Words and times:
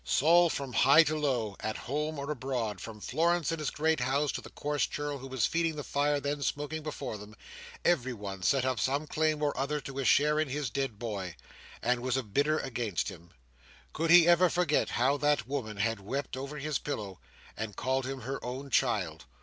So! 0.03 0.49
from 0.49 0.73
high 0.73 1.03
to 1.03 1.15
low, 1.15 1.55
at 1.59 1.77
home 1.77 2.17
or 2.17 2.31
abroad, 2.31 2.81
from 2.81 2.99
Florence 2.99 3.51
in 3.51 3.59
his 3.59 3.69
great 3.69 3.99
house 3.99 4.31
to 4.31 4.41
the 4.41 4.49
coarse 4.49 4.87
churl 4.87 5.19
who 5.19 5.27
was 5.27 5.45
feeding 5.45 5.75
the 5.75 5.83
fire 5.83 6.19
then 6.19 6.41
smoking 6.41 6.81
before 6.81 7.19
them, 7.19 7.35
everyone 7.85 8.41
set 8.41 8.65
up 8.65 8.79
some 8.79 9.05
claim 9.05 9.43
or 9.43 9.55
other 9.55 9.79
to 9.81 9.99
a 9.99 10.03
share 10.03 10.39
in 10.39 10.49
his 10.49 10.71
dead 10.71 10.97
boy, 10.97 11.35
and 11.83 11.99
was 11.99 12.17
a 12.17 12.23
bidder 12.23 12.57
against 12.57 13.09
him! 13.09 13.29
Could 13.93 14.09
he 14.09 14.27
ever 14.27 14.49
forget 14.49 14.89
how 14.89 15.17
that 15.17 15.47
woman 15.47 15.77
had 15.77 15.99
wept 15.99 16.35
over 16.35 16.57
his 16.57 16.79
pillow, 16.79 17.19
and 17.55 17.75
called 17.75 18.07
him 18.07 18.21
her 18.21 18.43
own 18.43 18.71
child! 18.71 19.25